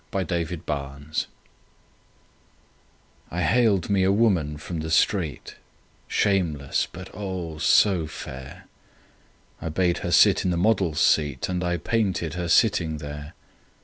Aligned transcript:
My 0.11 0.21
Madonna 0.27 1.11
I 3.29 3.41
haled 3.43 3.87
me 3.91 4.01
a 4.01 4.11
woman 4.11 4.57
from 4.57 4.79
the 4.79 4.89
street, 4.89 5.57
Shameless, 6.07 6.87
but, 6.91 7.11
oh, 7.13 7.59
so 7.59 8.07
fair! 8.07 8.65
I 9.61 9.69
bade 9.69 9.99
her 9.99 10.09
sit 10.11 10.43
in 10.43 10.49
the 10.49 10.57
model's 10.57 10.99
seat 10.99 11.49
And 11.49 11.63
I 11.63 11.77
painted 11.77 12.33
her 12.33 12.47
sitting 12.49 12.97
there. 12.97 13.35